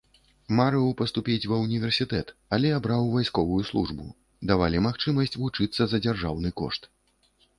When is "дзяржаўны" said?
6.07-6.49